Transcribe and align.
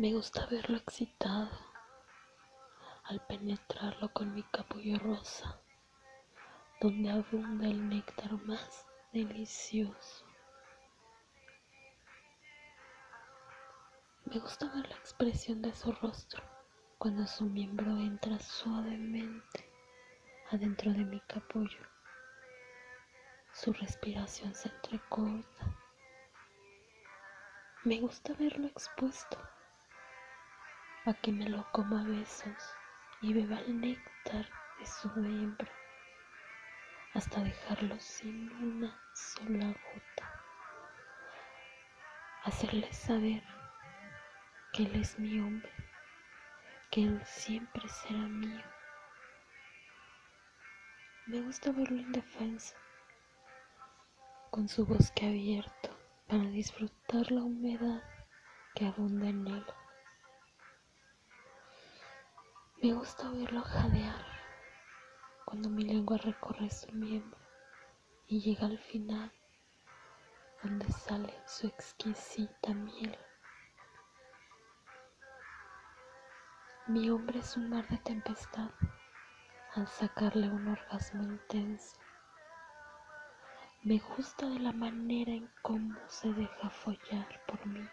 Me 0.00 0.14
gusta 0.14 0.46
verlo 0.46 0.78
excitado 0.78 1.50
al 3.04 3.20
penetrarlo 3.26 4.10
con 4.14 4.32
mi 4.34 4.42
capullo 4.44 4.98
rosa, 4.98 5.60
donde 6.80 7.10
abunda 7.10 7.66
el 7.66 7.86
néctar 7.86 8.32
más 8.46 8.86
delicioso. 9.12 10.24
Me 14.24 14.38
gusta 14.38 14.72
ver 14.74 14.88
la 14.88 14.96
expresión 14.96 15.60
de 15.60 15.74
su 15.74 15.92
rostro 15.92 16.42
cuando 16.96 17.26
su 17.26 17.44
miembro 17.44 17.90
entra 17.98 18.38
suavemente 18.38 19.70
adentro 20.50 20.92
de 20.92 21.04
mi 21.04 21.20
capullo. 21.20 21.86
Su 23.52 23.70
respiración 23.74 24.54
se 24.54 24.70
entrecorta. 24.70 25.76
Me 27.84 28.00
gusta 28.00 28.32
verlo 28.32 28.66
expuesto 28.66 29.36
a 31.06 31.14
que 31.14 31.32
me 31.32 31.48
lo 31.48 31.70
coma 31.72 32.02
a 32.02 32.04
besos 32.04 32.74
y 33.22 33.32
beba 33.32 33.58
el 33.60 33.80
néctar 33.80 34.46
de 34.78 34.86
su 34.86 35.08
miembro 35.16 35.70
hasta 37.14 37.42
dejarlo 37.42 37.98
sin 37.98 38.50
una 38.62 39.00
sola 39.14 39.66
gota. 39.66 40.42
Hacerle 42.44 42.92
saber 42.92 43.42
que 44.72 44.84
Él 44.84 45.00
es 45.00 45.18
mi 45.18 45.40
hombre, 45.40 45.72
que 46.90 47.02
Él 47.02 47.20
siempre 47.24 47.88
será 47.88 48.20
mío. 48.20 48.64
Me 51.26 51.40
gusta 51.42 51.72
verlo 51.72 51.96
indefenso, 51.96 52.74
con 54.50 54.68
su 54.68 54.86
bosque 54.86 55.26
abierto 55.26 55.96
para 56.28 56.44
disfrutar 56.44 57.30
la 57.30 57.42
humedad 57.42 58.02
que 58.74 58.86
abunda 58.86 59.28
en 59.28 59.46
él. 59.46 59.66
Me 62.82 62.94
gusta 62.94 63.28
verlo 63.28 63.60
jadear 63.60 64.24
cuando 65.44 65.68
mi 65.68 65.84
lengua 65.84 66.16
recorre 66.16 66.70
su 66.70 66.90
miembro 66.92 67.38
y 68.26 68.40
llega 68.40 68.64
al 68.64 68.78
final 68.78 69.30
donde 70.62 70.90
sale 70.90 71.34
su 71.44 71.66
exquisita 71.66 72.72
miel. 72.72 73.18
Mi 76.86 77.10
hombre 77.10 77.40
es 77.40 77.54
un 77.58 77.68
mar 77.68 77.86
de 77.88 77.98
tempestad 77.98 78.70
al 79.74 79.86
sacarle 79.86 80.48
un 80.48 80.68
orgasmo 80.68 81.22
intenso. 81.22 81.98
Me 83.82 83.98
gusta 83.98 84.48
de 84.48 84.58
la 84.58 84.72
manera 84.72 85.32
en 85.32 85.50
cómo 85.60 86.00
se 86.08 86.32
deja 86.32 86.70
follar 86.70 87.42
por 87.46 87.66
mí, 87.66 87.86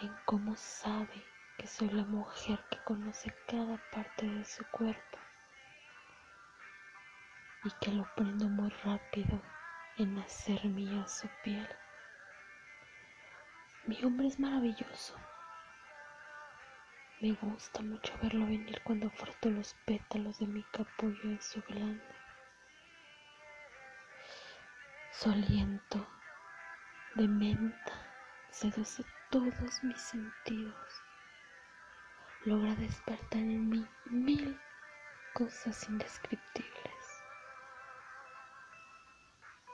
en 0.00 0.16
cómo 0.24 0.56
sabe 0.56 1.31
que 1.62 1.68
soy 1.68 1.90
la 1.90 2.02
mujer 2.02 2.58
que 2.68 2.78
conoce 2.78 3.32
cada 3.46 3.78
parte 3.92 4.26
de 4.26 4.44
su 4.44 4.64
cuerpo 4.72 5.18
y 7.62 7.70
que 7.80 7.92
lo 7.92 8.04
prendo 8.16 8.48
muy 8.48 8.68
rápido 8.84 9.40
en 9.96 10.18
hacer 10.18 10.64
mía 10.64 11.06
su 11.06 11.28
piel. 11.44 11.68
Mi 13.86 14.02
hombre 14.02 14.26
es 14.26 14.40
maravilloso. 14.40 15.14
Me 17.20 17.30
gusta 17.34 17.80
mucho 17.80 18.12
verlo 18.20 18.44
venir 18.44 18.82
cuando 18.82 19.08
froto 19.10 19.48
los 19.48 19.74
pétalos 19.86 20.40
de 20.40 20.48
mi 20.48 20.64
capullo 20.64 21.22
en 21.22 21.40
su 21.40 21.62
glande. 21.62 22.02
Su 25.12 25.30
aliento 25.30 26.08
de 27.14 27.28
menta 27.28 27.92
seduce 28.50 29.04
todos 29.30 29.84
mis 29.84 30.00
sentidos 30.00 31.02
logra 32.44 32.74
despertar 32.74 33.40
en 33.40 33.68
mí 33.68 33.86
mil 34.06 34.58
cosas 35.32 35.88
indescriptibles. 35.88 37.22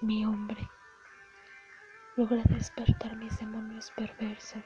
Mi 0.00 0.24
hombre 0.24 0.68
logra 2.16 2.42
despertar 2.44 3.16
mis 3.16 3.36
demonios 3.40 3.90
perversos 3.96 4.64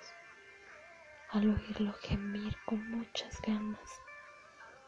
al 1.30 1.48
oírlo 1.48 1.94
gemir 2.02 2.54
con 2.66 2.86
muchas 2.90 3.40
ganas 3.40 4.00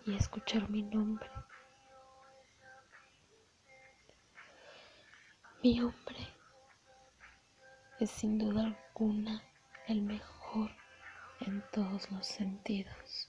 y 0.04 0.14
escuchar 0.14 0.68
mi 0.68 0.82
nombre. 0.82 1.30
Mi 5.62 5.80
hombre 5.80 6.28
es 8.00 8.10
sin 8.10 8.38
duda 8.38 8.66
alguna 8.66 9.42
el 9.86 10.02
mejor 10.02 10.37
todos 11.70 12.10
los 12.10 12.26
sentidos. 12.26 13.28